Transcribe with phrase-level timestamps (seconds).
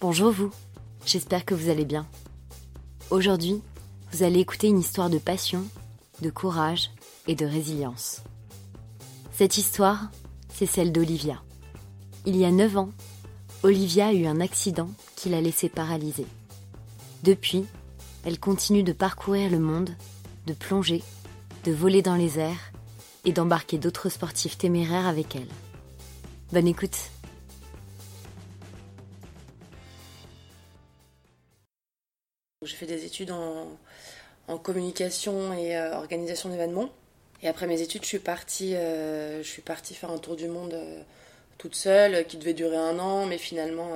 [0.00, 0.50] Bonjour vous,
[1.04, 2.06] j'espère que vous allez bien.
[3.10, 3.60] Aujourd'hui,
[4.10, 5.62] vous allez écouter une histoire de passion,
[6.22, 6.90] de courage
[7.26, 8.22] et de résilience.
[9.30, 10.10] Cette histoire,
[10.54, 11.42] c'est celle d'Olivia.
[12.24, 12.88] Il y a 9 ans,
[13.62, 16.26] Olivia a eu un accident qui l'a laissée paralysée.
[17.22, 17.66] Depuis,
[18.24, 19.90] elle continue de parcourir le monde,
[20.46, 21.02] de plonger,
[21.64, 22.72] de voler dans les airs
[23.26, 25.48] et d'embarquer d'autres sportifs téméraires avec elle.
[26.52, 27.10] Bonne écoute
[32.80, 36.88] fait des études en, communication et euh, organisation d'événements.
[37.42, 41.02] Et après mes études, je suis partie, euh, faire un tour du monde euh,
[41.56, 43.90] toute seule, qui devait durer un an, mais finalement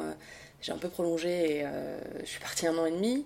[0.61, 1.65] j'ai un peu prolongé et
[2.21, 3.25] je suis partie un an et demi.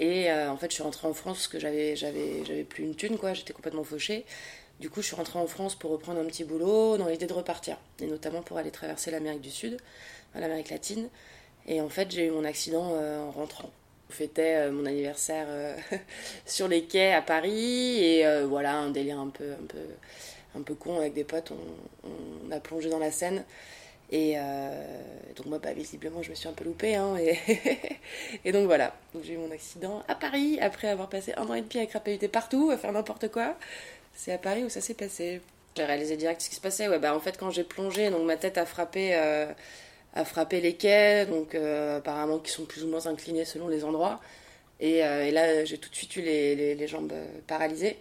[0.00, 3.32] Et en fait, je suis rentrée en France parce que j'avais plus une thune, quoi.
[3.32, 4.24] J'étais complètement fauchée.
[4.80, 7.32] Du coup, je suis rentrée en France pour reprendre un petit boulot dans l'idée de
[7.32, 9.78] repartir, et notamment pour aller traverser l'Amérique du Sud,
[10.34, 11.08] l'Amérique latine.
[11.66, 13.70] Et en fait, j'ai eu mon accident en rentrant.
[14.10, 15.76] On fêtait euh, mon anniversaire euh,
[16.44, 19.78] sur les quais à Paris et euh, voilà un délire un peu un peu
[20.58, 21.52] un peu con avec des potes.
[21.52, 23.44] On, a plongé dans la Seine
[24.10, 24.34] et
[25.36, 27.38] donc moi bah, visiblement je me suis un peu loupée hein, et,
[28.44, 31.62] et, donc voilà j'ai eu mon accident à Paris après avoir passé un an et
[31.62, 33.54] demi à crapahuter partout à faire n'importe quoi.
[34.12, 35.40] C'est à Paris où ça s'est passé.
[35.76, 36.88] J'ai réalisé direct ce qui se passait.
[36.88, 39.14] Ouais, bah en fait quand j'ai plongé donc ma tête a frappé
[40.14, 43.84] à frapper les quais, donc euh, apparemment qui sont plus ou moins inclinés selon les
[43.84, 44.20] endroits.
[44.80, 47.98] Et, euh, là, j'ai tout de suite eu les, jambes euh, paralysées.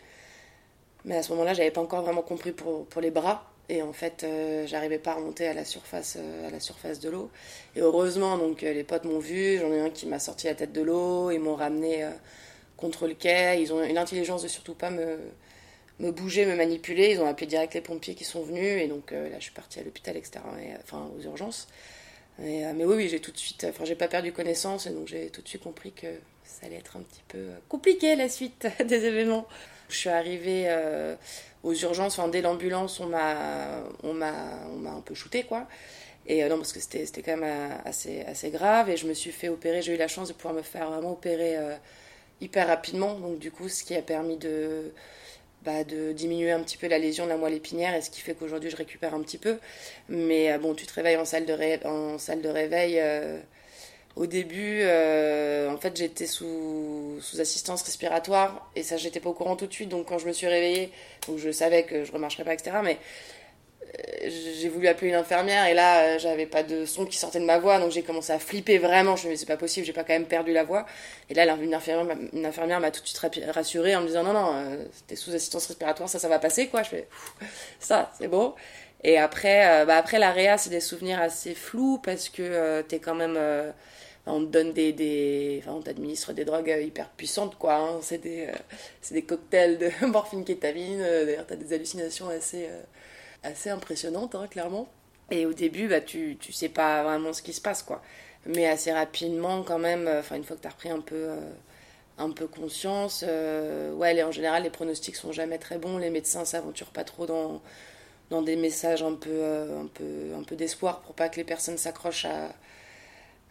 [1.06, 3.46] Mais à ce moment-là, j'avais pas encore vraiment compris pour, les bras.
[3.70, 4.26] Et en fait,
[4.66, 7.30] j'arrivais pas à remonter à la surface, à la surface de l'eau.
[7.76, 9.60] Et heureusement, donc les potes m'ont vu.
[9.60, 11.30] J'en ai un qui m'a sorti la tête de l'eau.
[11.30, 12.04] Ils m'ont ramené
[12.78, 13.62] contre le quai.
[13.62, 17.12] Ils ont eu l'intelligence de surtout pas me bouger, me manipuler.
[17.12, 18.82] Ils ont appelé direct les pompiers qui sont venus.
[18.82, 20.40] Et donc là, je suis partie à l'hôpital, etc.
[20.84, 21.68] enfin, aux urgences.
[22.42, 25.30] Euh, mais, oui, j'ai tout de suite, enfin, j'ai pas perdu connaissance et donc j'ai
[25.30, 26.08] tout de suite compris que
[26.44, 29.46] ça allait être un petit peu euh, compliqué la suite des événements.
[29.90, 31.16] Je suis arrivée euh,
[31.64, 34.34] aux urgences, enfin, dès l'ambulance, on m'a, on m'a,
[34.72, 35.68] on m'a un peu shooté quoi.
[36.28, 39.32] Et non, parce que c'était, c'était quand même assez, assez grave et je me suis
[39.32, 39.82] fait opérer.
[39.82, 41.58] J'ai eu la chance de pouvoir me faire vraiment opérer
[42.40, 44.94] hyper rapidement, donc du coup, ce qui a permis de
[45.66, 48.22] bah, de diminuer un petit peu la lésion de la moelle épinière et ce qui
[48.22, 49.58] fait qu'aujourd'hui je récupère un petit peu.
[50.08, 52.96] Mais euh, bon, tu te réveilles en salle de, en salle de réveil.
[53.00, 53.40] Euh,
[54.16, 59.34] au début, euh, en fait, j'étais sous, sous assistance respiratoire et ça, j'étais pas au
[59.34, 59.90] courant tout de suite.
[59.90, 60.92] Donc, quand je me suis réveillée,
[61.28, 62.72] donc je savais que je remarcherais pas, etc.
[62.84, 62.98] Mais
[64.28, 67.46] j'ai voulu appeler une infirmière et là euh, j'avais pas de son qui sortait de
[67.46, 69.16] ma voix donc j'ai commencé à flipper vraiment.
[69.16, 70.86] Je me disais c'est pas possible j'ai pas quand même perdu la voix.
[71.30, 73.20] Et là une infirmière, m'a tout de suite
[73.54, 76.68] rassurée en me disant non non euh, t'es sous assistance respiratoire ça ça va passer
[76.68, 76.84] quoi.
[76.84, 77.08] Je fais
[77.80, 78.56] ça c'est beau
[79.04, 83.00] et après euh, bah après la réa c'est des souvenirs assez flous parce que t'es
[83.00, 83.40] quand même
[84.26, 88.00] on te donne des, des enfin on t'administre des drogues hyper puissantes quoi hein.
[88.02, 88.50] c'est des
[89.02, 92.68] c'est des cocktails de morphine kétamine d'ailleurs t'as des hallucinations assez
[93.44, 94.88] assez impressionnante, hein, clairement.
[95.32, 98.02] Et au début, bah, tu, tu sais pas vraiment ce qui se passe, quoi.
[98.46, 101.16] Mais assez rapidement, quand même, euh, enfin, une fois que tu as repris un peu,
[101.16, 101.52] euh,
[102.18, 105.98] un peu conscience, euh, ouais, en général, les pronostics sont jamais très bons.
[105.98, 107.62] Les médecins s'aventurent pas trop dans,
[108.30, 111.78] dans des messages un peu, un peu, un peu d'espoir pour pas que les personnes
[111.78, 112.54] s'accrochent à,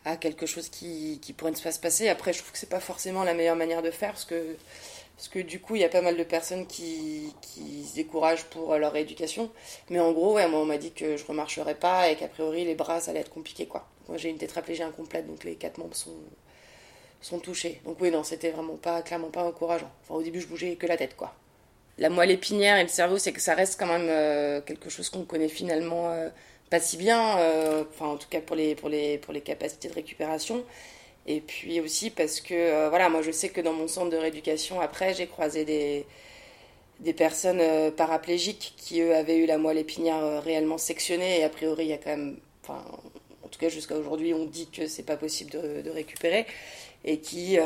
[0.05, 2.09] à quelque chose qui, qui pourrait ne pas se passer.
[2.09, 4.57] Après, je trouve que c'est pas forcément la meilleure manière de faire parce que
[5.19, 8.45] parce que du coup, il y a pas mal de personnes qui, qui se découragent
[8.45, 9.51] pour leur éducation.
[9.91, 12.65] Mais en gros, ouais, moi, on m'a dit que je remarcherais pas et qu'a priori,
[12.65, 13.89] les bras, ça allait être compliqué, quoi.
[14.07, 16.15] Moi, j'ai une tétraplégie incomplète, donc les quatre membres sont,
[17.21, 17.81] sont touchés.
[17.85, 19.91] Donc oui, non, c'était vraiment pas, clairement pas encourageant.
[20.05, 21.35] Enfin, au début, je bougeais que la tête, quoi.
[21.99, 25.11] La moelle épinière et le cerveau, c'est que ça reste quand même euh, quelque chose
[25.11, 26.29] qu'on connaît finalement euh,
[26.71, 29.89] pas si bien, euh, enfin, en tout cas pour les, pour les, pour les capacités
[29.89, 30.65] de récupération.
[31.29, 34.17] Et puis aussi parce que, euh, voilà, moi je sais que dans mon centre de
[34.17, 36.07] rééducation, après, j'ai croisé des,
[37.01, 41.41] des personnes euh, paraplégiques qui, eux, avaient eu la moelle épinière euh, réellement sectionnée.
[41.41, 42.83] Et a priori, il y a quand même, enfin,
[43.45, 46.47] en tout cas jusqu'à aujourd'hui, on dit que c'est pas possible de, récupérer.
[47.05, 47.59] Et qui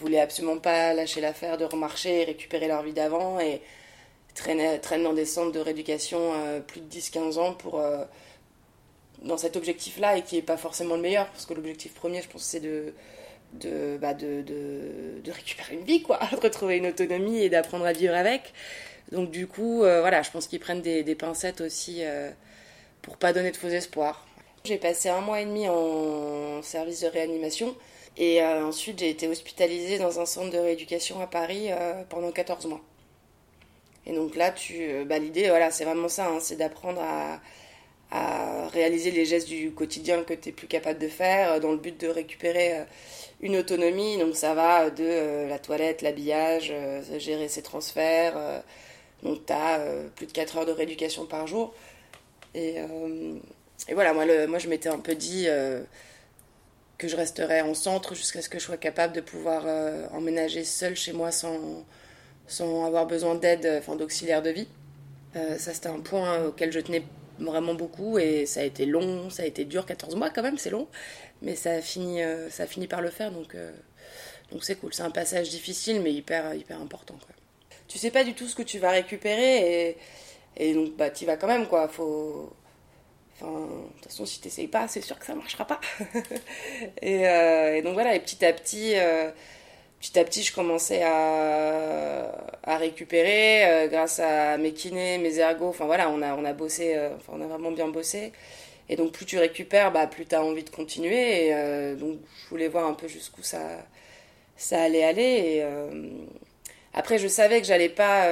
[0.00, 3.40] voulaient absolument pas lâcher l'affaire de remarcher et récupérer leur vie d'avant.
[3.40, 3.62] Et
[4.34, 6.32] traînent, traînent dans des centres de rééducation
[6.66, 7.80] plus de 10-15 ans pour
[9.22, 12.28] dans cet objectif-là et qui n'est pas forcément le meilleur, parce que l'objectif premier, je
[12.28, 12.94] pense, c'est de,
[13.54, 14.44] de, bah de,
[15.30, 18.52] récupérer une vie, quoi, de retrouver une autonomie et d'apprendre à vivre avec.
[19.12, 22.30] Donc du coup, euh, voilà, je pense qu'ils prennent des, des, pincettes aussi euh,
[23.02, 24.26] pour pas donner de faux espoirs.
[24.64, 27.76] J'ai passé un mois et demi en service de réanimation
[28.16, 32.32] et euh, ensuite j'ai été hospitalisée dans un centre de rééducation à Paris euh, pendant
[32.32, 32.80] 14 mois.
[34.06, 37.40] Et donc là, tu, bah, l'idée, voilà, c'est vraiment ça, hein, c'est d'apprendre à
[38.10, 41.78] à réaliser les gestes du quotidien que tu es plus capable de faire dans le
[41.78, 42.84] but de récupérer
[43.40, 44.18] une autonomie.
[44.18, 46.72] Donc ça va de la toilette, l'habillage,
[47.18, 48.62] gérer ses transferts.
[49.22, 49.80] donc tu as
[50.14, 51.74] plus de 4 heures de rééducation par jour.
[52.54, 52.76] Et,
[53.92, 55.48] voilà, moi, moi je m'étais un peu dit
[56.98, 60.64] que je resterais en centre jusqu'à ce que je sois capable de pouvoir euh, emménager
[60.64, 61.84] seule chez moi sans,
[62.46, 64.68] sans avoir besoin d'aide, enfin d'auxiliaire de vie.
[65.36, 67.02] Euh, ça, c'était un point auquel je tenais
[67.38, 70.58] vraiment beaucoup et ça a été long, ça a été dur, 14 mois quand même,
[70.58, 70.88] c'est long,
[71.42, 73.56] mais ça a fini, euh, ça a fini par le faire, donc
[74.50, 74.94] donc c'est cool.
[74.94, 77.14] C'est un passage difficile, mais hyper, hyper important.
[77.14, 77.34] Quoi.
[77.88, 79.96] Tu sais pas du tout ce que tu vas récupérer
[80.56, 81.88] et, donc bah, tu vas quand même, quoi.
[81.88, 82.52] Faut
[83.38, 85.80] Enfin, de toute façon, si t'essayes pas, c'est sûr que ça marchera pas.
[87.02, 89.30] Euh, et, donc voilà, et petit à petit, euh,
[90.00, 92.32] petit à petit, je commençais à,
[92.62, 95.68] à récupérer euh, grâce à mes kinés, mes ergos.
[95.68, 98.32] Enfin voilà, on a, on a bossé, enfin, on a vraiment bien bossé.
[98.88, 101.48] Et donc plus tu récupères, bah, plus tu as envie de continuer.
[101.48, 103.60] Et donc je voulais voir un peu jusqu'où ça,
[104.56, 105.64] ça allait aller.
[106.94, 108.26] Après, je savais que j'allais pas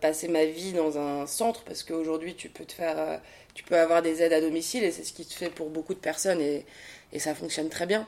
[0.00, 3.20] passer ma vie dans un centre parce qu'aujourd'hui, tu peux te faire
[3.54, 5.94] tu peux avoir des aides à domicile et c'est ce qui se fait pour beaucoup
[5.94, 6.64] de personnes et,
[7.12, 8.06] et ça fonctionne très bien.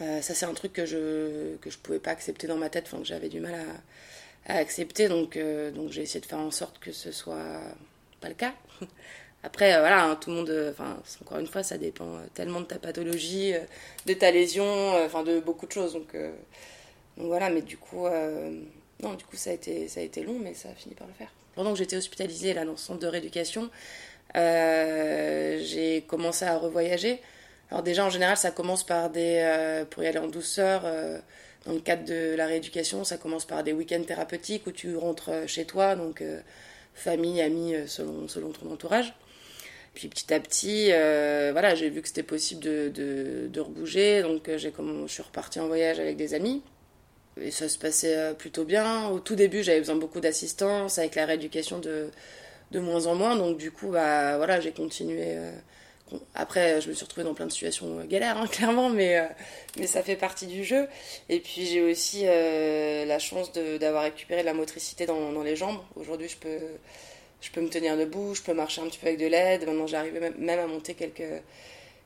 [0.00, 2.84] Euh, ça, c'est un truc que je que je pouvais pas accepter dans ma tête,
[2.86, 3.54] enfin, que j'avais du mal
[4.46, 5.08] à, accepter.
[5.08, 7.60] Donc, euh, donc j'ai essayé de faire en sorte que ce soit
[8.20, 8.54] pas le cas.
[9.42, 12.66] Après, euh, voilà, hein, tout le monde, enfin, encore une fois, ça dépend tellement de
[12.66, 13.54] ta pathologie,
[14.06, 15.92] de ta lésion, enfin, de beaucoup de choses.
[15.94, 16.14] Donc,
[17.16, 18.06] donc voilà, mais du coup,
[19.02, 21.06] non, du coup, ça a, été, ça a été long, mais ça a fini par
[21.06, 21.30] le faire.
[21.54, 23.70] Pendant que j'étais hospitalisée là, dans le centre de rééducation,
[24.34, 27.20] j'ai commencé à revoyager.
[27.70, 29.40] Alors déjà, en général, ça commence par des...
[29.42, 31.18] Euh, pour y aller en douceur, euh,
[31.64, 35.30] dans le cadre de la rééducation, ça commence par des week-ends thérapeutiques où tu rentres
[35.48, 36.22] chez toi, donc
[36.94, 39.14] famille, amis, selon, selon ton entourage.
[39.92, 44.48] Puis petit à petit, voilà, j'ai vu que c'était possible de, de, de, rebouger, donc
[44.56, 46.62] j'ai je suis repartie en voyage avec des amis.
[47.40, 49.08] Et ça se passait plutôt bien.
[49.08, 52.10] Au tout début, j'avais besoin beaucoup d'assistance avec la rééducation de,
[52.70, 53.34] de moins en moins.
[53.34, 55.36] Donc du coup, bah voilà, j'ai continué.
[56.12, 59.18] Euh, après, je me suis retrouvée dans plein de situations euh, galères, hein, clairement, mais,
[59.18, 59.26] euh,
[59.78, 60.88] mais ça fait partie du jeu.
[61.28, 65.78] Et puis j'ai aussi la chance d'avoir récupéré la motricité dans, les jambes.
[65.96, 66.60] Aujourd'hui, je peux,
[67.40, 69.66] je peux me tenir debout, je peux marcher un petit peu avec de l'aide.
[69.66, 71.42] Maintenant, j'arrive même à monter quelques,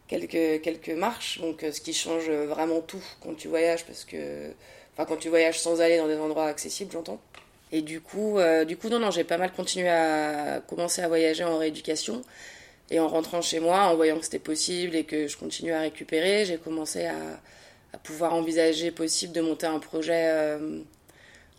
[0.08, 1.40] quelques, quelques marches.
[1.40, 4.52] Donc, ce qui change vraiment tout quand tu voyages, parce que,
[4.94, 7.20] enfin, quand tu voyages sans aller dans des endroits accessibles, j'entends.
[7.72, 11.08] Et du coup, euh, du coup, non, non, j'ai pas mal continué à commencer à
[11.08, 12.22] voyager en rééducation.
[12.90, 15.80] Et en rentrant chez moi, en voyant que c'était possible et que je continuais à
[15.80, 17.40] récupérer, j'ai commencé à,
[18.04, 20.80] pouvoir envisager possible de monter un projet euh,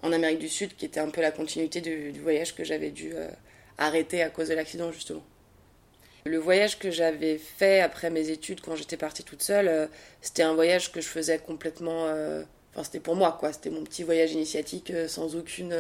[0.02, 3.12] en Amérique du Sud qui était un peu la continuité du, voyage que j'avais dû
[3.14, 3.28] euh,
[3.78, 5.24] arrêter à cause de l'accident, justement.
[6.26, 9.90] Le voyage que j'avais fait après mes études quand j'étais partie toute seule,
[10.22, 12.08] c'était un voyage que je faisais complètement
[12.74, 13.52] Enfin, c'était pour moi, quoi.
[13.52, 15.74] C'était mon petit voyage initiatique euh, sans aucune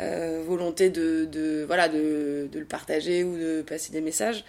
[0.00, 4.44] euh, euh, volonté de, voilà, de, de, le partager ou de passer des messages.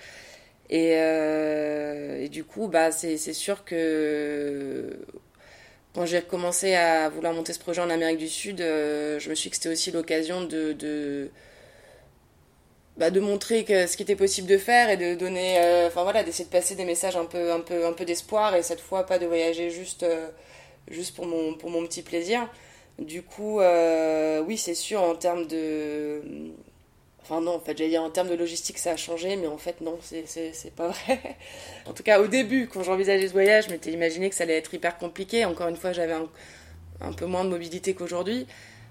[0.70, 5.06] Et, et du coup, bah, c'est sûr que
[5.94, 9.50] quand j'ai commencé à vouloir monter ce projet en Amérique du Sud, je me suis
[9.50, 11.30] dit que c'était aussi l'occasion de, de,
[12.98, 16.24] bah, de montrer que ce qui était possible de faire et de donner, enfin voilà,
[16.24, 19.06] d'essayer de passer des messages un peu, un peu, un peu d'espoir et cette fois
[19.06, 20.06] pas de voyager juste
[20.90, 22.48] juste pour mon, pour mon petit plaisir.
[23.00, 26.22] Du coup, euh, oui, c'est sûr, en termes de.
[27.24, 29.58] Enfin, non, en fait, j'allais dire en termes de logistique, ça a changé, mais en
[29.58, 31.20] fait, non, c'est pas vrai.
[31.86, 34.58] en tout cas, au début, quand j'envisageais ce voyage, je m'étais imaginé que ça allait
[34.58, 35.46] être hyper compliqué.
[35.46, 36.16] Encore une fois, j'avais
[37.02, 38.48] un, peu moins de mobilité qu'aujourd'hui.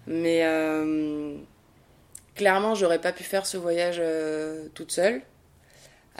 [0.06, 1.36] Mais euh,
[2.34, 5.22] clairement, j'aurais pas pu faire ce voyage euh, toute seule.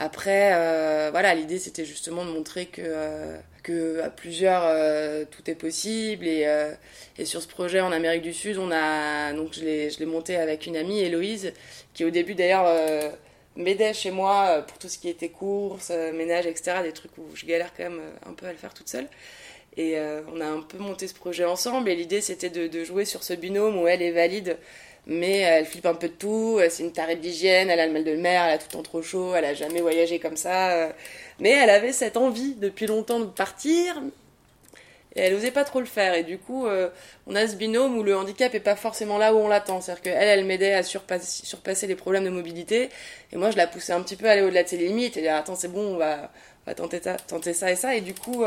[0.01, 5.47] Après, euh, voilà, l'idée c'était justement de montrer que, euh, que à plusieurs euh, tout
[5.47, 6.47] est possible et,
[7.19, 10.65] et, sur ce projet en Amérique du Sud, on a donc je l'ai monté avec
[10.65, 11.53] une amie, Héloïse,
[11.93, 12.65] qui au début d'ailleurs
[13.55, 16.77] m'aidait chez moi pour tout ce qui était courses, ménage, etc.
[16.81, 19.07] Des trucs où je galère quand même un peu à le faire toute seule.
[19.77, 19.97] Et
[20.33, 23.21] on a un peu monté ce projet ensemble et l'idée c'était de, de, jouer sur
[23.21, 24.57] ce binôme où elle est valide
[25.07, 27.93] mais elle flippe un peu de tout, euh, c'est une tarée d'hygiène, elle a le
[27.93, 30.37] mal de mer, elle a tout le temps trop chaud, elle a jamais voyagé comme
[30.37, 30.89] ça, euh.
[31.39, 34.01] mais elle avait cette envie depuis longtemps de partir,
[35.15, 36.89] et elle osait pas trop le faire, et du coup, euh,
[37.27, 40.03] on a ce binôme où le handicap est pas forcément là où on l'attend, c'est-à-dire
[40.03, 42.89] qu'elle, elle, m'aidait à surpasser, les problèmes de mobilité,
[43.31, 45.21] et moi je la poussais un petit peu à aller au-delà de ses limites, et
[45.21, 46.29] dire attends c'est bon, on va,
[46.75, 48.43] tenter, ça, tenter ça et ça, et du coup...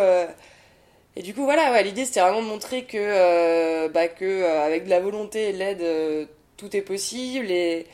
[1.17, 4.99] Et du coup, voilà, l'idée c'était vraiment de montrer que, bah, que avec de la
[4.99, 6.29] volonté et de l'aide,
[6.65, 7.87] tout est possible et,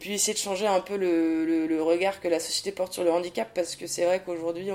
[0.00, 3.48] puis essayer de changer un peu le, regard que la société porte sur le handicap,
[3.54, 4.70] parce que c'est vrai qu'aujourd'hui,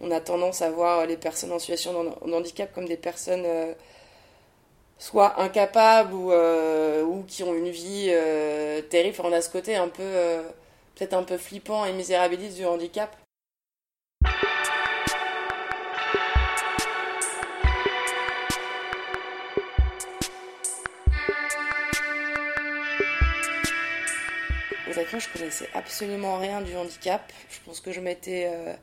[0.00, 3.72] on, a tendance à voir les personnes en situation de handicap comme des personnes euh,
[4.98, 9.16] soit incapables ou, euh, ou qui ont une vie euh, terrible.
[9.22, 10.02] on a ce côté un peu,
[10.96, 13.16] peut-être un peu flippant et misérabiliste du handicap.
[25.18, 27.32] Je connaissais absolument rien du handicap.
[27.50, 28.74] Je pense que je m'étais euh,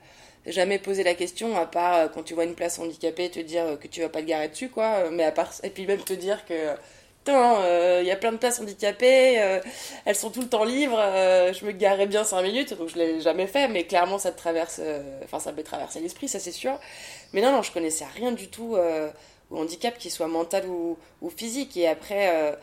[0.45, 3.77] jamais posé la question, à part euh, quand tu vois une place handicapée, te dire
[3.79, 5.09] que tu vas pas te garer dessus, quoi.
[5.11, 6.75] Mais à part, et puis même te dire que,
[7.27, 9.59] il y a plein de places handicapées, euh,
[10.05, 13.21] elles sont tout le temps libres, je me garerais bien 5 minutes, donc je l'ai
[13.21, 14.81] jamais fait, mais clairement ça te traverse,
[15.25, 16.79] enfin ça peut traverser l'esprit, ça c'est sûr.
[17.33, 18.77] Mais non, non, je connaissais rien du tout
[19.51, 20.97] au handicap, qu'il soit mental ou,
[21.29, 21.77] physique.
[21.77, 22.57] Et après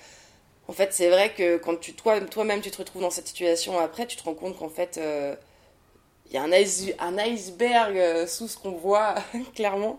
[0.69, 3.79] en fait, c'est vrai que quand tu toi, toi-même tu te retrouves dans cette situation
[3.79, 5.35] après, tu te rends compte qu'en fait, il euh,
[6.33, 6.53] y a un,
[7.19, 9.15] iceberg euh, sous ce qu'on voit
[9.55, 9.99] clairement,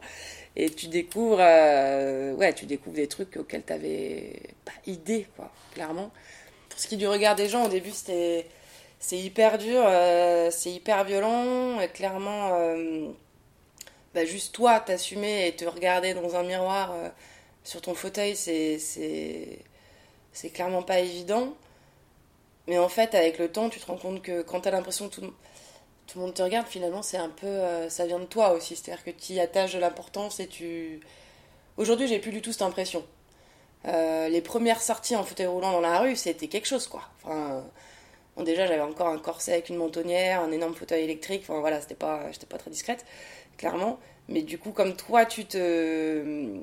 [0.55, 5.51] et tu découvres, euh, ouais, tu découvres des trucs auxquels tu n'avais pas idée, quoi,
[5.73, 6.11] clairement.
[6.69, 8.45] Pour ce qui est du regard des gens, au début, c'était
[8.99, 9.83] c'est hyper dur,
[10.51, 12.51] c'est hyper violent, clairement,
[14.13, 16.93] bah, juste toi, t'assumer et te regarder dans un miroir
[17.63, 18.79] sur ton fauteuil, c'est
[20.37, 21.55] c'est clairement pas évident.
[22.67, 25.09] Mais en fait, avec le temps, tu te rends compte que quand tu as l'impression
[25.09, 25.33] que tout,
[26.05, 27.47] tout, le monde te regarde, finalement, c'est un peu.
[27.47, 28.75] Euh, ça vient de toi aussi.
[28.75, 30.99] C'est-à-dire que tu y attaches de l'importance et tu.
[31.77, 33.03] Aujourd'hui, j'ai plus du tout cette impression.
[33.85, 37.01] Euh, les premières sorties en fauteuil roulant dans la rue, c'était quelque chose, quoi.
[37.23, 37.63] Enfin.
[38.35, 41.41] Bon, déjà, j'avais encore un corset avec une mentonnière, un énorme fauteuil électrique.
[41.43, 43.05] Enfin, voilà, c'était pas, j'étais pas très discrète,
[43.57, 43.97] clairement.
[44.27, 46.61] Mais du coup, comme toi, tu te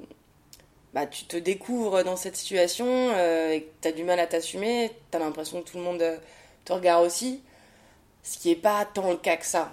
[0.95, 4.29] bah, tu te découvres dans cette situation euh, et que tu as du mal à
[4.29, 6.17] t'assumer, tu as l'impression que tout le monde euh,
[6.65, 7.43] te regarde aussi,
[8.23, 9.73] ce qui n'est pas tant le cas que ça.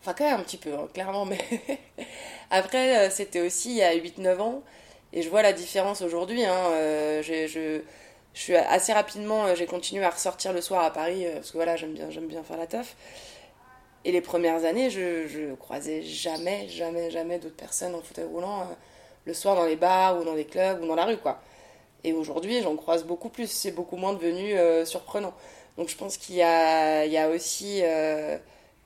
[0.00, 1.38] Enfin, quand même un petit peu, hein, clairement, mais
[2.50, 4.62] après, euh, c'était aussi il y a 8-9 ans,
[5.12, 6.44] et je vois la différence aujourd'hui.
[6.44, 6.60] Hein,
[7.22, 7.80] je, je,
[8.34, 11.94] suis assez rapidement, j'ai continué à ressortir le soir à Paris, parce que voilà, j'aime
[11.94, 12.96] bien, j'aime bien faire la teuf.
[14.04, 18.66] Et les premières années, je, je croisais jamais, jamais, jamais d'autres personnes en fauteuil roulant
[19.26, 21.40] le soir dans les bars ou dans les clubs ou dans la rue, quoi.
[22.04, 23.50] Et aujourd'hui, j'en croise beaucoup plus.
[23.50, 25.34] C'est beaucoup moins devenu euh, surprenant.
[25.76, 28.38] Donc je pense qu'il y a, aussi euh,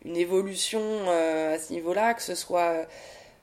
[0.05, 2.87] une évolution euh, à ce niveau-là, que ce soit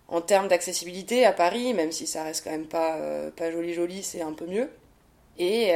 [0.07, 2.97] en termes d'accessibilité à Paris, même si ça reste quand même pas,
[3.35, 4.69] pas joli joli, c'est un peu mieux.
[5.37, 5.71] Et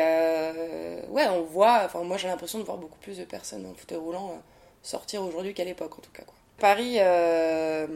[1.09, 3.97] ouais, on voit, enfin moi j'ai l'impression de voir beaucoup plus de personnes en fauteuil
[3.97, 4.41] roulant
[4.83, 6.23] sortir aujourd'hui qu'à l'époque en tout cas.
[6.59, 7.87] Paris, euh,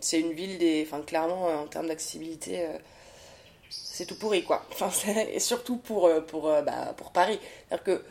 [0.00, 0.86] c'est une ville des.
[0.86, 2.78] Enfin, clairement, euh, en termes d'accessibilité, euh,
[3.70, 4.64] c'est tout pourri, quoi.
[4.72, 4.90] Enfin,
[5.32, 7.38] et surtout pour, pour, bah, pour Paris.
[7.68, 8.04] C'est-à-dire que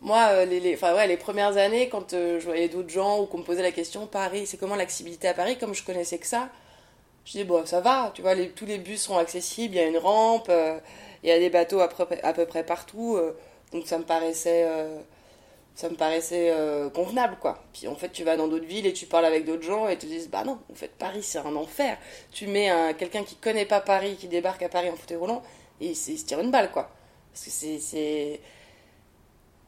[0.00, 3.44] moi, les, enfin, ouais, les premières années, quand je voyais d'autres gens ou qu'on me
[3.44, 6.48] posait la question, Paris, c'est comment l'accessibilité à Paris Comme je connaissais que ça,
[7.24, 9.86] je dis, bon, ça va, tu vois, tous les bus sont accessibles, il y a
[9.86, 10.50] une rampe,
[11.22, 11.88] il y a des bateaux à
[12.22, 13.18] à peu près partout,
[13.72, 14.66] donc ça me paraissait
[15.78, 17.62] ça me paraissait euh, convenable quoi.
[17.72, 19.96] Puis en fait tu vas dans d'autres villes et tu parles avec d'autres gens et
[19.96, 21.96] te disent bah non en fait Paris c'est un enfer.
[22.32, 25.40] Tu mets un, quelqu'un qui connaît pas Paris qui débarque à Paris en fauteuil roulant
[25.80, 26.90] et il, se tire une balle quoi.
[27.32, 28.40] Parce que c'est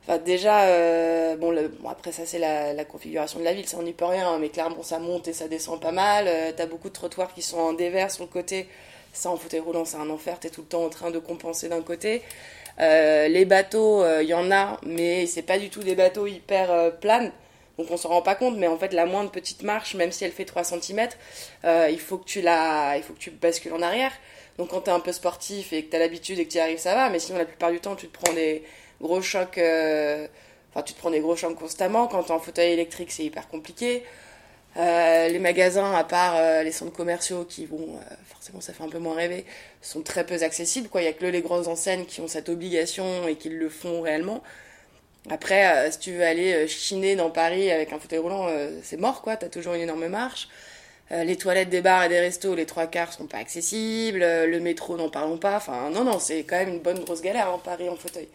[0.02, 1.55] Enfin, déjà, euh, bon,
[1.88, 4.49] après ça c'est la, configuration de la ville, ça on n'y peut rien, hein, mais
[4.49, 6.25] clairement ça monte et ça descend pas mal.
[6.26, 8.67] Euh, t'as beaucoup de trottoirs qui sont en dévers sur le côté,
[9.12, 11.69] ça en fauteuil roulant c'est un enfer, t'es tout le temps en train de compenser
[11.69, 12.23] d'un côté.
[12.80, 16.26] Euh, les bateaux, il euh, y en a, mais c'est pas du tout des bateaux
[16.26, 17.30] hyper euh, planes.
[17.78, 20.25] Donc on s'en rend pas compte, mais en fait la moindre petite marche, même si
[20.25, 21.08] elle fait 3 cm,
[21.64, 24.12] il faut que tu la, il faut que tu bascules en arrière.
[24.58, 26.58] Donc quand tu es un peu sportif et que tu as l'habitude et que tu
[26.58, 27.08] arrives, ça va.
[27.08, 28.64] Mais sinon la plupart du temps, tu te prends des
[29.00, 29.58] gros chocs.
[29.58, 32.06] Enfin, tu te prends des gros chocs constamment.
[32.06, 34.04] Quand tu es en fauteuil électrique, c'est hyper compliqué.
[34.76, 38.84] Euh, les magasins, à part euh, les centres commerciaux qui vont, euh, forcément ça fait
[38.84, 39.44] un peu moins rêver,
[39.82, 40.88] sont très peu accessibles.
[40.94, 44.02] Il n'y a que les grandes enseignes qui ont cette obligation et qui le font
[44.02, 44.42] réellement.
[45.28, 48.48] Après, si tu veux aller chiner dans Paris avec un fauteuil roulant,
[48.82, 49.36] c'est mort, quoi.
[49.36, 50.48] Tu as toujours une énorme marche.
[51.10, 54.20] les toilettes des bars et des restos, les trois quarts sont pas accessibles.
[54.20, 55.56] le métro, n'en parlons pas.
[55.56, 58.28] Enfin, non, non, c'est quand même une bonne grosse galère en hein, Paris en fauteuil.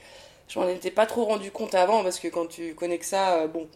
[0.47, 3.47] Je m'en étais pas trop rendu compte avant parce que quand tu connais que ça,
[3.47, 3.67] bon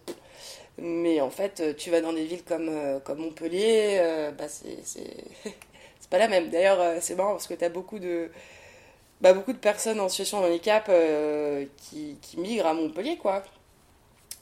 [0.82, 4.48] mais en fait, euh, tu vas dans des villes comme, euh, comme Montpellier, euh, bah
[4.48, 4.78] c'est
[6.10, 6.50] pas la même.
[6.50, 8.32] D'ailleurs, c'est marrant parce que tu as beaucoup de,
[9.22, 10.92] bah, beaucoup de personnes en situation de handicap
[11.78, 13.44] qui, qui, migrent à Montpellier, quoi.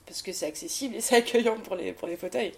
[0.06, 2.54] Parce que c'est accessible et c'est accueillant pour les, pour les fauteuils.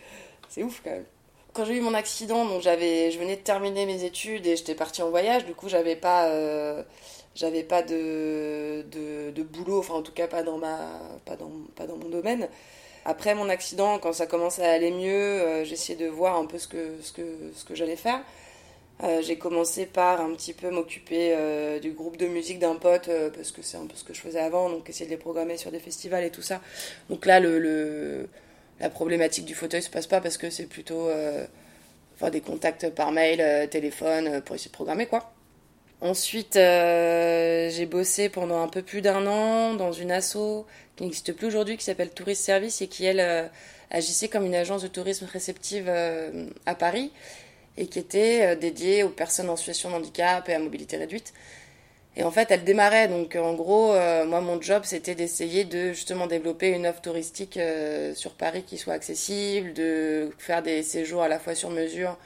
[0.49, 1.05] C'est ouf quand même.
[1.53, 4.75] quand j'ai eu mon accident, donc j'avais, je venais de terminer mes études et j'étais
[4.75, 5.45] partie en voyage.
[5.45, 6.31] Du coup, j'avais pas,
[7.35, 10.77] j'avais pas de, de, de, boulot, enfin en tout cas pas dans ma,
[11.25, 12.47] pas dans, pas dans mon domaine.
[13.05, 16.67] Après mon accident, quand ça commençait à aller mieux, j'essayais de voir un peu ce
[16.67, 17.23] que, ce que,
[17.55, 18.21] ce que j'allais faire.
[19.03, 23.07] Euh, j'ai commencé par un petit peu m'occuper euh, du groupe de musique d'un pote,
[23.07, 25.17] euh, parce que c'est un peu ce que je faisais avant, donc essayer de les
[25.17, 26.59] programmer sur des festivals et tout ça.
[27.09, 31.09] Donc là, la problématique du fauteuil se passe pas parce que c'est plutôt
[32.15, 35.31] enfin, des contacts par mail, téléphone, pour essayer de programmer quoi.
[36.01, 40.65] Ensuite, j'ai bossé pendant un peu plus d'un an dans une asso
[40.95, 43.51] qui n'existe plus aujourd'hui, qui s'appelle Tourist Service et qui, elle,
[43.91, 45.89] agissait comme une agence de tourisme réceptive
[46.65, 47.11] à Paris
[47.79, 51.33] et qui était euh, dédiée aux personnes en situation de handicap et à mobilité réduite.
[52.17, 53.07] Et en fait, elle démarrait.
[53.07, 57.55] Donc, en gros, euh, moi, mon job, c'était d'essayer de justement développer une offre touristique
[57.57, 62.17] euh, sur Paris qui soit accessible, de faire des séjours à la fois sur mesure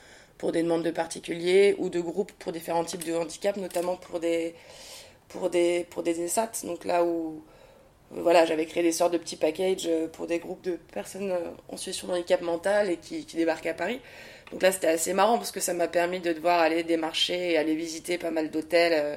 [0.44, 4.20] pour des demandes de particuliers ou de groupes pour différents types de handicap, notamment pour
[4.20, 4.54] des,
[5.30, 6.52] pour des, pour des ESAT.
[6.66, 7.42] Donc là où
[8.12, 11.34] voilà, j'avais créé des sortes de petits packages pour des groupes de personnes
[11.70, 14.02] en situation de handicap mental et qui, débarquaient à Paris.
[14.52, 17.58] Donc là, c'était assez marrant parce que ça m'a permis de devoir aller démarcher et
[17.58, 19.16] aller visiter pas mal d'hôtels euh,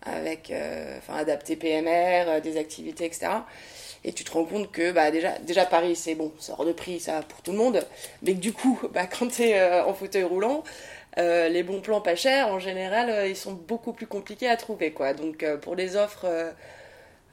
[0.00, 3.26] avec, euh, enfin, adapter PMR, euh, des activités, etc.
[4.04, 6.98] Et tu te rends compte que bah, déjà, Paris, c'est bon, c'est hors de prix,
[7.00, 7.86] ça pour tout le monde.
[8.22, 10.64] Mais que du coup, bah, quand tu es en fauteuil roulant,
[11.16, 14.92] les bons plans pas chers, en général, ils sont beaucoup plus compliqués à trouver.
[14.92, 15.14] Quoi.
[15.14, 16.26] Donc pour les offres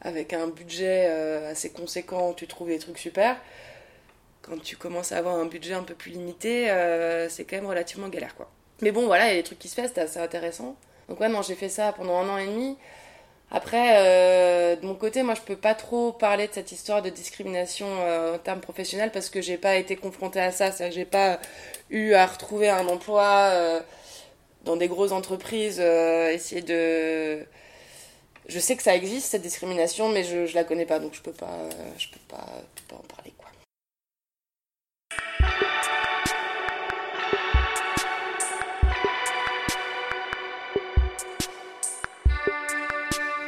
[0.01, 1.05] avec un budget
[1.49, 3.37] assez conséquent, tu trouves des trucs super
[4.41, 7.67] quand tu commences à avoir un budget un peu plus limité, euh, c'est quand même
[7.67, 8.49] relativement galère quoi.
[8.81, 10.75] Mais bon, voilà, il y a des trucs qui se font, c'est assez intéressant.
[11.07, 12.77] Donc ouais, non, j'ai fait ça pendant un an et demi.
[13.51, 17.09] Après, euh, de mon côté, moi, je peux pas trop parler de cette histoire de
[17.09, 20.71] discrimination euh, en termes professionnels parce que j'ai pas été confrontée à ça.
[20.71, 21.39] C'est-à-dire que j'ai pas
[21.89, 23.81] eu à retrouver un emploi
[24.65, 27.45] dans des grosses entreprises, essayer de...
[28.47, 31.21] Je sais que ça existe, cette discrimination, mais je, je la connais pas, donc je
[31.21, 33.31] peux pas, je peux pas, peux pas en parler.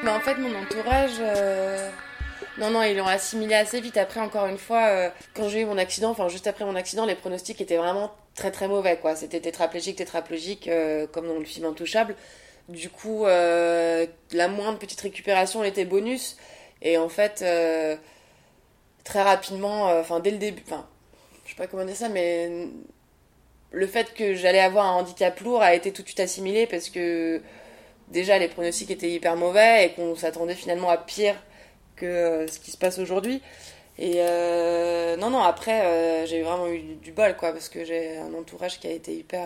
[0.03, 1.11] Mais en fait, mon entourage.
[1.19, 1.89] Euh,
[2.57, 3.97] non, non, ils l'ont assimilé assez vite.
[3.97, 7.05] Après, encore une fois, euh, quand j'ai eu mon accident, enfin juste après mon accident,
[7.05, 8.97] les pronostics étaient vraiment très très mauvais.
[8.97, 9.15] quoi.
[9.15, 12.15] C'était tétraplégique, tétraplégique, euh, comme dans le film Intouchable.
[12.69, 16.37] Du coup, la moindre petite récupération était bonus.
[16.81, 17.43] Et en fait,
[19.03, 20.87] très rapidement, enfin dès le début, enfin,
[21.45, 22.69] je sais pas comment dire ça, mais
[23.71, 26.89] le fait que j'allais avoir un handicap lourd a été tout de suite assimilé parce
[26.89, 27.41] que
[28.11, 31.35] déjà les pronostics étaient hyper mauvais et qu'on s'attendait finalement à pire
[31.95, 33.41] que euh, ce qui se passe aujourd'hui.
[33.97, 38.17] Et euh, non, non, après, euh, j'ai vraiment eu du bol, quoi, parce que j'ai
[38.17, 39.45] un entourage qui a été hyper,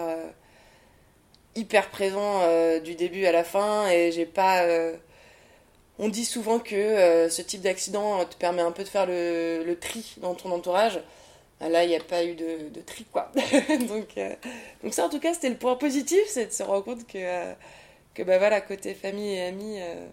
[1.55, 2.41] hyper présent
[2.79, 4.65] du début à la fin, et j'ai pas.
[5.99, 10.15] on dit souvent que ce type d'accident te permet un peu de faire le, tri
[10.17, 11.01] dans ton entourage.
[11.61, 13.31] Là, il n'y a pas eu de, de tri, quoi.
[13.89, 14.15] donc,
[14.83, 17.17] donc, ça, en tout cas, c'était le point positif, c'est de se rendre compte que
[18.15, 20.07] que bah voilà, côté famille et amis, euh,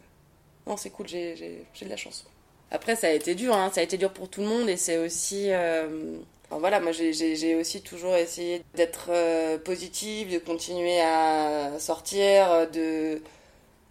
[0.67, 1.35] non, c'est cool, j'ai
[1.81, 2.27] de la chance.
[2.71, 4.77] Après, ça a été dur, hein, ça a été dur pour tout le monde et
[4.77, 5.47] c'est aussi.
[5.51, 6.19] Euh,
[6.51, 13.23] voilà, moi j'ai aussi toujours essayé d'être euh, positive, de continuer à sortir, de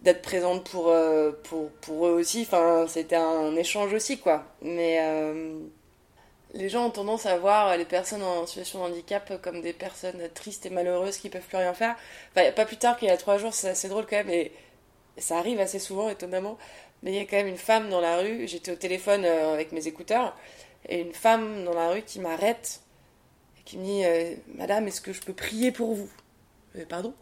[0.00, 0.92] d'être présente pour,
[1.44, 2.42] pour, pour eux aussi.
[2.42, 4.44] Enfin, c'était un échange aussi, quoi.
[4.60, 5.00] Mais
[6.54, 10.28] les gens ont tendance à voir les personnes en situation de handicap comme des personnes
[10.34, 11.96] tristes et malheureuses qui peuvent plus rien faire.
[12.34, 14.52] Enfin, pas plus tard qu'il y a trois jours, c'est assez drôle quand même, et
[15.18, 16.58] ça arrive assez souvent, étonnamment.
[17.02, 19.54] Mais il y a quand même une femme dans la rue, j'étais au téléphone euh,
[19.54, 20.36] avec mes écouteurs,
[20.88, 22.80] et une femme dans la rue qui m'arrête
[23.58, 26.10] et qui me dit euh, Madame, est-ce que je peux prier pour vous?
[26.74, 27.12] Euh, Pardon?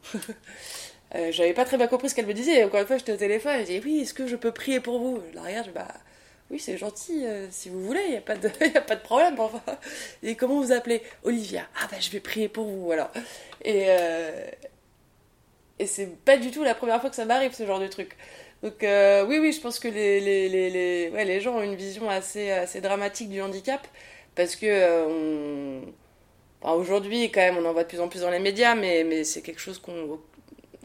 [1.30, 2.62] J'avais pas très bien compris ce qu'elle me disait.
[2.62, 5.00] Encore une fois, j'étais au téléphone, elle dit Oui, est-ce que je peux prier pour
[5.00, 5.20] vous?
[5.34, 5.88] Je regarde, je dis Bah
[6.50, 9.02] oui, c'est gentil, euh, si vous voulez, il n'y a, pas de, a pas de
[9.02, 9.36] problème.
[10.22, 11.02] Et comment vous appelez?
[11.22, 11.68] Olivia.
[11.80, 13.12] Ah bah je vais prier pour vous, voilà.
[13.64, 14.46] Et, euh,
[15.78, 18.16] et c'est pas du tout la première fois que ça m'arrive, ce genre de truc.
[18.62, 23.30] Donc euh, oui, oui, je pense que les, les, gens ont une vision assez, dramatique
[23.30, 23.86] du handicap,
[24.34, 25.80] parce que
[26.62, 29.04] enfin, aujourd'hui, quand même, on en voit de plus en plus dans les médias, mais,
[29.04, 30.20] mais c'est quelque chose qu'on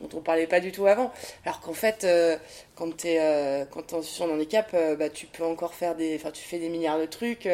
[0.01, 1.11] dont on parlait pas du tout avant.
[1.45, 2.37] Alors qu'en fait, euh,
[2.75, 6.15] quand tu es, euh, en situation de handicap, euh, bah, tu peux encore faire des.
[6.15, 7.47] Enfin, tu fais des milliards de trucs.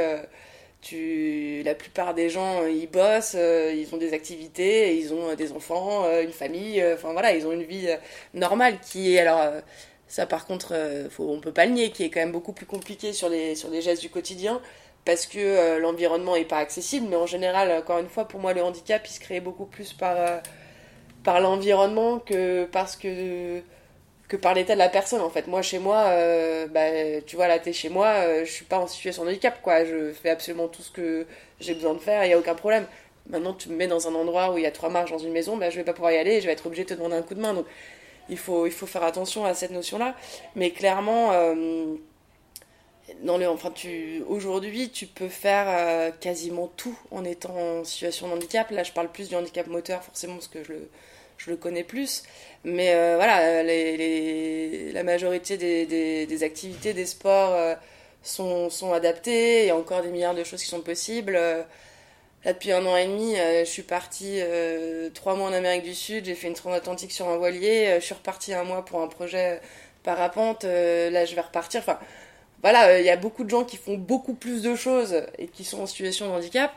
[0.81, 6.05] tu, la plupart des gens, ils bossent, ils ont des activités, ils ont des enfants,
[6.21, 6.83] une famille.
[6.93, 7.87] Enfin voilà, ils ont une vie
[8.33, 9.19] normale qui est.
[9.19, 9.61] Alors,
[10.07, 10.73] ça par contre,
[11.11, 13.55] faut, on peut pas le nier, qui est quand même beaucoup plus compliqué sur les,
[13.55, 14.61] sur les gestes du quotidien.
[15.05, 18.63] parce que l'environnement n'est pas accessible, mais en général, encore une fois, pour moi, le
[18.63, 20.41] handicap, il se crée beaucoup plus par,
[21.23, 23.61] par l'environnement que parce que
[24.37, 25.47] par l'état de la personne en fait.
[25.47, 28.79] Moi chez moi, euh, bah, tu vois là t'es chez moi, euh, je suis pas
[28.79, 29.85] en situation de handicap quoi.
[29.85, 31.25] Je fais absolument tout ce que
[31.59, 32.85] j'ai besoin de faire, il y a aucun problème.
[33.29, 35.31] Maintenant tu me mets dans un endroit où il y a trois marches dans une
[35.31, 37.15] maison, bah, je vais pas pouvoir y aller, je vais être obligée de te demander
[37.15, 37.53] un coup de main.
[37.53, 37.65] Donc
[38.29, 40.15] il faut, faire attention à cette notion là.
[40.55, 41.95] Mais clairement, euh,
[43.75, 48.71] tu, aujourd'hui tu peux faire quasiment tout en étant en situation de handicap.
[48.71, 50.89] Là je parle plus du handicap moteur forcément parce que je le
[51.45, 52.23] je le connais plus.
[52.63, 57.75] Mais euh, voilà, la majorité des, activités, des sports euh,
[58.23, 59.63] sont, adaptés.
[59.63, 61.35] Il y a encore des milliards de choses qui sont possibles.
[61.35, 61.63] Euh,
[62.45, 64.39] là, depuis un an et demi, je suis partie
[65.13, 66.25] trois mois en Amérique du Sud.
[66.25, 67.97] J'ai fait une transatlantique sur un voilier.
[67.99, 69.61] je suis repartie un mois pour un projet
[70.03, 70.63] parapente.
[70.63, 71.81] là, je vais repartir.
[71.81, 71.99] Enfin,
[72.63, 75.63] voilà, il y a beaucoup de gens qui font beaucoup plus de choses et qui
[75.63, 76.71] sont en situation de handicap.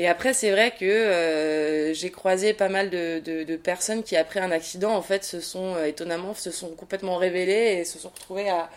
[0.00, 4.50] Et après, c'est vrai que euh, j'ai croisé pas mal de, personnes qui, après un
[4.50, 8.48] accident, en fait, se sont euh, étonnamment, se sont complètement révélées et se sont retrouvées
[8.48, 8.70] à,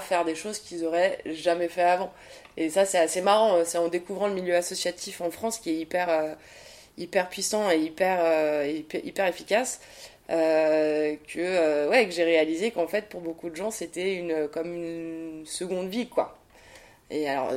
[0.00, 2.10] faire des choses qu'ils auraient jamais fait avant.
[2.56, 3.62] Et ça, c'est assez marrant.
[3.66, 6.34] C'est en découvrant le milieu associatif en France qui est hyper, euh,
[6.96, 8.18] hyper puissant et hyper,
[9.04, 9.80] hyper, efficace.
[10.28, 15.46] que ouais que j'ai réalisé qu'en fait pour beaucoup de gens c'était une comme une
[15.46, 16.38] seconde vie quoi
[17.10, 17.52] et alors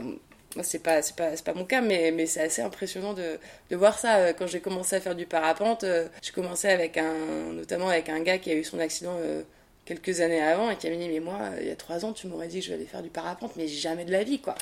[0.61, 3.97] c'est pas c'est pas pas mon cas mais mais c'est assez impressionnant de, de voir
[3.97, 4.17] ça.
[4.17, 7.13] Euh, quand j'ai commencé à faire du parapente euh, j'ai commencé avec un
[7.53, 9.43] notamment avec un gars qui a eu son accident euh,
[9.85, 12.27] quelques années avant et qui m'a dit mais moi il y a trois ans tu
[12.27, 14.55] m'aurais dit que je vais aller faire du parapente mais jamais de la vie quoi.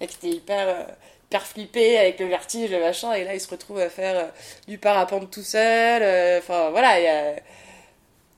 [0.00, 0.86] Et qui était hyper
[1.28, 4.32] hyper flippé avec le vertige le machin et là il se retrouve à faire
[4.68, 6.02] du parapente tout seul
[6.38, 7.34] enfin voilà il y a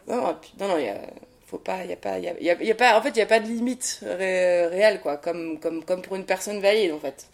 [0.08, 1.00] non non non il y a
[1.46, 4.00] faut pas il y a pas y pas en fait y a pas de limite
[4.02, 7.28] réelle quoi comme comme comme pour une personne valide en fait.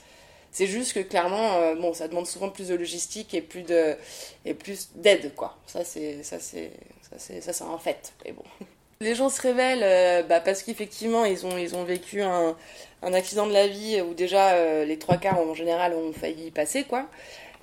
[0.52, 3.96] C'est juste que clairement euh, bon ça demande souvent plus de logistique et plus de
[4.44, 5.56] et plus d'aide quoi.
[5.66, 6.70] Ça c'est ça c'est
[7.00, 8.44] ça c'est ça c'est un fait mais bon.
[9.00, 12.54] Les gens se révèlent euh, bah, parce qu'effectivement ils ont ils ont vécu un,
[13.02, 16.50] un accident de la vie où déjà euh, les trois quarts en général ont failli
[16.50, 17.06] passer quoi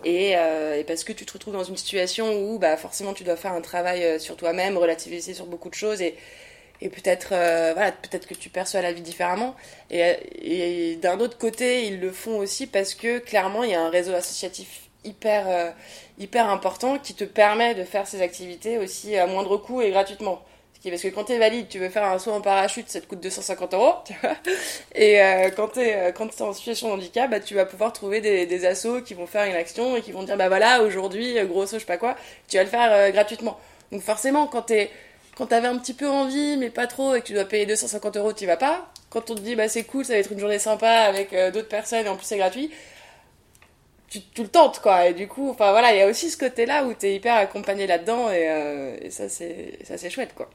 [0.05, 3.35] et, et, parce que tu te retrouves dans une situation où bah, forcément tu dois
[3.35, 6.15] faire un travail sur toi-même, relativiser sur beaucoup de choses et,
[6.81, 9.55] et peut-être euh, voilà peut-être que tu perçois la vie différemment.
[9.89, 13.81] Et, et d'un autre côté ils le font aussi parce que clairement il y a
[13.81, 15.71] un réseau associatif hyper euh,
[16.17, 20.41] hyper important qui te permet de faire ces activités aussi à moindre coût et gratuitement
[20.83, 23.05] parce que quand tu es valide, tu veux faire un saut en parachute, ça te
[23.05, 24.35] coûte 250 euros, tu vois.
[24.95, 27.91] Et euh, quand tu es, quand es en situation de handicap, bah, tu vas pouvoir
[27.93, 30.81] trouver des, des assos qui vont faire une action et qui vont dire, bah voilà,
[30.81, 32.15] aujourd'hui, gros saut, je sais pas quoi,
[32.47, 33.59] tu vas le faire gratuitement.
[33.91, 34.91] Donc forcément, quand tu es
[35.39, 38.17] quand t'avais un petit peu envie, mais pas trop, et que tu dois payer 250
[38.17, 38.91] euros, tu vas pas.
[39.09, 41.49] Quand on te dit, bah c'est cool, ça va être une journée sympa avec euh,
[41.49, 42.69] d'autres personnes, et en plus c'est gratuit,
[44.09, 45.07] tu, le tentes, quoi.
[45.07, 47.87] Et du coup, enfin voilà, il y a aussi ce côté-là où t'es hyper accompagné
[47.87, 50.49] là-dedans, et, euh, et ça c'est chouette, quoi.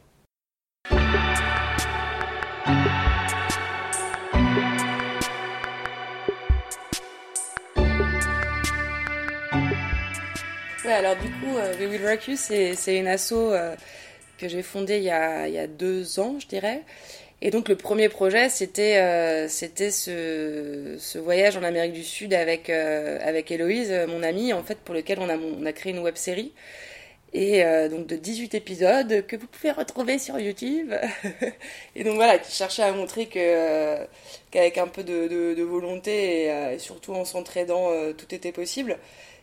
[10.85, 13.35] Ouais, alors du coup, euh, The Will Rock You, c'est une asso
[14.39, 16.83] que j'ai fondé il y, a, il y a deux ans, je dirais.
[17.45, 23.19] Et donc le premier projet, c'était euh, ce, voyage en Amérique du Sud avec euh,
[23.23, 26.17] avec Héloïse, mon amie, en fait, pour lequel on a on a créé une web
[26.17, 26.53] série.
[27.35, 30.95] Et euh, donc de 18 épisodes que vous pouvez retrouver sur YouTube.
[31.97, 33.99] et donc voilà, qui cherchait à montrer que
[34.51, 38.99] qu'avec un peu de volonté et, et, surtout en s'entraidant, tout était possible.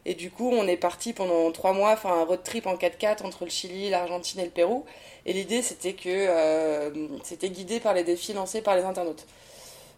[0.05, 3.23] Et du coup, on est parti pendant trois mois faire un road trip en 4x4
[3.23, 4.85] entre le Chili, l'Argentine et le Pérou.
[5.25, 6.89] Et l'idée, c'était que euh,
[7.23, 9.27] c'était guidé par les défis lancés par les internautes.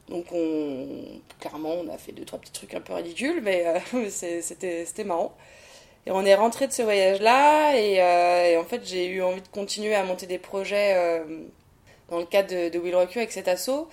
[0.09, 0.87] Donc, on,
[1.39, 3.63] clairement, on a fait deux, trois petits trucs un peu ridicules, mais
[3.93, 5.33] euh, c'était marrant.
[6.05, 9.41] Et on est rentré de ce voyage-là, et, euh, et, en fait, j'ai eu envie
[9.41, 11.23] de continuer à monter des projets euh,
[12.09, 13.87] dans le cadre de, de Will Rock avec cet assaut.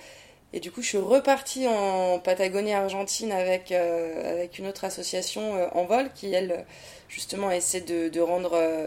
[0.53, 5.55] Et du coup, je suis repartie en Patagonie argentine avec, euh, avec une autre association
[5.55, 6.65] euh, en vol qui, elle,
[7.07, 8.85] justement, essaie de, rendre euh,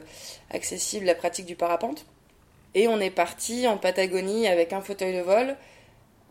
[0.50, 2.04] accessible la pratique du parapente.
[2.74, 5.56] Et on est parti en Patagonie avec un fauteuil de vol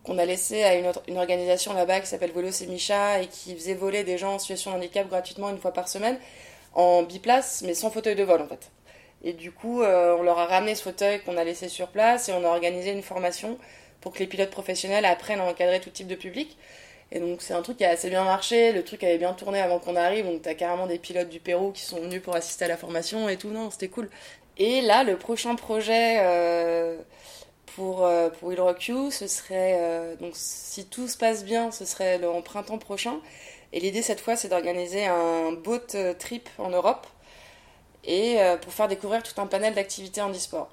[0.03, 3.73] qu'on a laissé à une, une organisation là-bas qui s'appelle Volo Micha et qui faisait
[3.73, 6.19] voler des gens en situation de handicap gratuitement une fois par semaine
[6.73, 8.69] en biplace, mais sans fauteuil de vol en fait.
[9.23, 12.33] Et du coup, on leur a ramené ce fauteuil qu'on a laissé sur place et
[12.33, 13.57] on a organisé une formation
[14.03, 16.57] pour que les pilotes professionnels apprennent à encadrer tout type de public.
[17.13, 19.61] Et donc c'est un truc qui a assez bien marché, le truc avait bien tourné
[19.61, 22.65] avant qu'on arrive, donc t'as carrément des pilotes du Pérou qui sont venus pour assister
[22.65, 24.09] à la formation et tout, non, c'était cool.
[24.57, 26.97] Et là, le prochain projet euh,
[27.75, 28.07] pour,
[28.39, 29.79] pour Will Rock You, ce serait,
[30.19, 33.19] donc si tout se passe bien, ce serait en printemps prochain.
[33.71, 37.07] Et l'idée cette fois, c'est d'organiser un boat trip en Europe
[38.03, 40.69] et pour faire découvrir tout un panel d'activités en e-sport.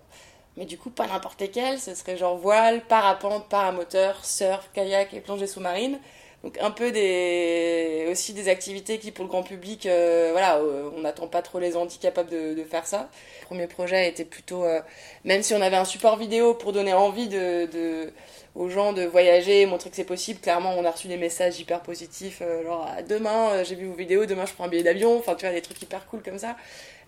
[0.57, 5.21] Mais du coup, pas n'importe lesquelles, ce serait genre voile, parapente, paramoteur, surf, kayak et
[5.21, 5.99] plongée sous-marine.
[6.43, 10.91] Donc un peu des aussi des activités qui pour le grand public, euh, voilà, euh,
[10.97, 13.11] on n'attend pas trop les handicaps capables de, faire ça.
[13.43, 14.81] Le premier projet était plutôt, euh,
[15.25, 18.11] même si on avait un support vidéo pour donner envie de,
[18.55, 20.41] aux gens de voyager, montrer que c'est possible.
[20.41, 24.25] Clairement, on a reçu des messages hyper positifs, genre ah, demain j'ai vu vos vidéos,
[24.25, 25.19] demain je prends un billet d'avion.
[25.19, 26.57] Enfin tu vois des trucs hyper cool comme ça.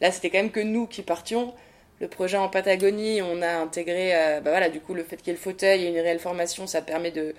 [0.02, 1.54] Là c'était quand même que nous qui partions
[2.02, 4.12] le projet en Patagonie, on a intégré,
[4.42, 6.66] bah voilà, du coup, le fait qu'il y ait le fauteuil et une réelle formation,
[6.66, 7.34] ça permet de,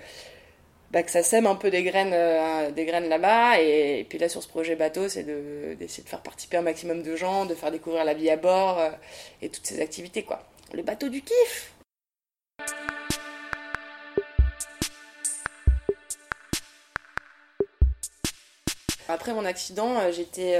[0.94, 3.60] bah, que ça sème un peu des graines, euh, des graines là-bas.
[3.60, 7.16] Et, puis là, sur ce projet bateau, c'est d'essayer de, faire participer un maximum de
[7.16, 8.90] gens, de faire découvrir la vie à bord euh,
[9.42, 10.46] et toutes ces activités, quoi.
[10.72, 11.74] Le bateau du kiff
[19.08, 20.56] Après mon accident, euh, j'étais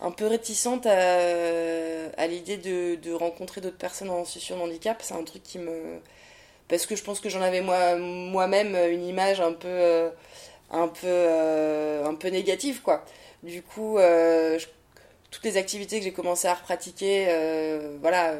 [0.00, 5.00] un peu réticente à, l'idée de, rencontrer d'autres personnes en situation de handicap.
[5.02, 6.00] C'est un truc qui me
[6.68, 10.10] parce que je pense que j'en avais moi moi-même une image un peu euh,
[10.70, 13.04] un peu euh, un peu négative quoi
[13.42, 14.58] du coup euh,
[15.30, 17.26] toutes les activités que j'ai commencé à repratiquer
[18.00, 18.34] voilà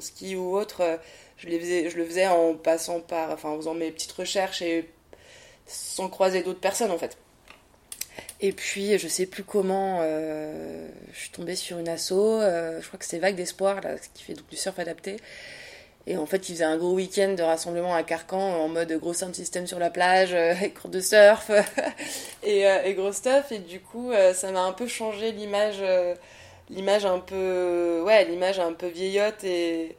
[0.00, 1.00] ski ou autre
[1.38, 4.62] je les faisais je le faisais en passant par enfin en faisant mes petites recherches
[4.62, 4.88] et
[5.66, 7.16] sans croiser d'autres personnes en fait
[8.40, 13.04] et puis, je sais plus comment, je suis tombée sur une asso, je crois que
[13.04, 15.16] c'était Vague d'Espoir, là, qui fait donc du surf adapté.
[16.08, 19.12] Et en fait, ils faisaient un gros week-end de rassemblement à Carcan en mode gros
[19.12, 21.50] sound system sur la plage, euh, cours de surf
[22.42, 23.52] et, euh, et, gros stuff.
[23.52, 25.82] Et du coup, euh, ça m'a un peu changé l'image,
[26.70, 29.96] l'image un peu, ouais, l'image un peu vieillotte et,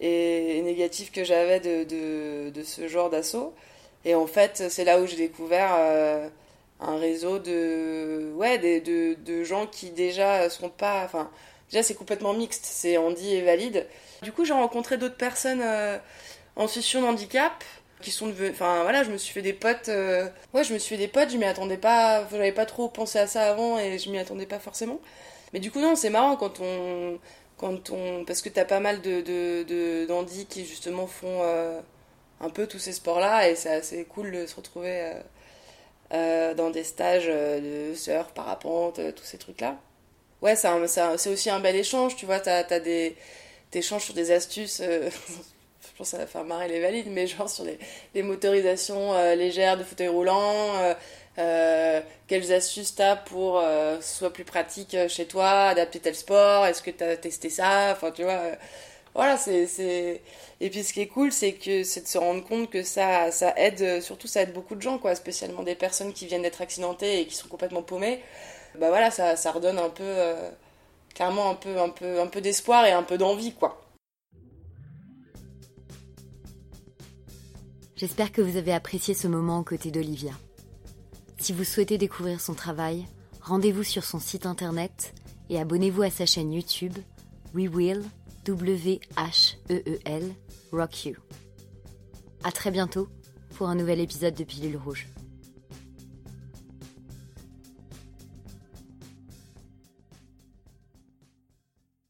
[0.00, 3.52] négative que j'avais de, de, ce genre d'assaut.
[4.04, 5.76] Et en fait, c'est là où j'ai découvert
[6.82, 11.30] un réseau de, ouais, de, de, de gens qui déjà sont pas, enfin,
[11.70, 13.86] déjà c'est complètement mixte, c'est Andy et Valide
[14.22, 15.98] du coup, j'ai rencontré d'autres personnes euh,
[16.56, 17.64] en situation de handicap
[18.00, 18.32] qui sont.
[18.50, 19.88] Enfin, voilà, je me suis fait des potes.
[19.88, 22.26] Euh, ouais, je me suis fait des potes, je m'y attendais pas.
[22.30, 25.00] J'avais pas trop pensé à ça avant et je m'y attendais pas forcément.
[25.52, 27.18] Mais du coup, non, c'est marrant quand on.
[27.58, 28.24] Quand on...
[28.24, 31.80] Parce que t'as pas mal de, de, qui justement font euh,
[32.40, 35.12] un peu tous ces sports-là et c'est assez cool de se retrouver
[36.12, 39.76] dans des stages de surf, parapente, tous ces trucs-là.
[40.42, 43.16] Ouais, c'est aussi un bel échange, tu vois, t'as as des
[43.72, 44.80] t'échanges sur des astuces.
[44.80, 45.10] Euh,
[45.80, 49.34] je pense que ça va faire marrer les valides, mais genre sur les, motorisations euh,
[49.34, 50.94] légères de fauteuil roulant.
[51.38, 56.66] Euh, quelles astuces t'as pour que ce soit plus pratique chez toi, adapter tel sport,
[56.66, 58.42] est-ce que t'as testé ça, enfin tu vois,
[59.14, 60.22] voilà, c'est,
[60.60, 63.30] Et puis ce qui est cool, c'est que c'est de se rendre compte que ça,
[63.30, 66.62] ça aide, surtout ça aide beaucoup de gens, quoi, spécialement des personnes qui viennent d'être
[66.62, 68.20] accidentées et qui sont complètement paumées.
[68.78, 70.04] Bah voilà, ça, ça redonne un peu
[71.14, 73.78] clairement un peu, un peu, un peu d'espoir et un peu d'envie, quoi.
[77.96, 80.32] J'espère que vous avez apprécié ce moment aux côtés d'Olivia.
[81.38, 83.06] Si vous souhaitez découvrir son travail,
[83.40, 85.14] rendez-vous sur son site internet
[85.50, 86.98] et abonnez-vous à sa chaîne YouTube
[87.54, 88.02] We Will
[88.44, 90.34] W-H-E-E-L
[90.72, 91.14] Rock You.
[92.42, 93.08] À très bientôt
[93.54, 95.06] pour un nouvel épisode de Pilule Rouge.